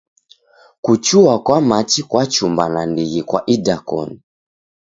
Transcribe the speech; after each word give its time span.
Kuchua 0.81 1.43
kwa 1.43 1.61
machi 1.61 2.03
kwachumba 2.03 2.69
nandighi 2.69 3.21
kwa 3.29 3.43
idakoni. 3.55 4.21